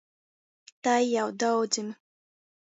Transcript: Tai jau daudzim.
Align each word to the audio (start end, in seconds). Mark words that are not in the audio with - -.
Tai 0.87 1.03
jau 1.11 1.27
daudzim. 1.45 1.89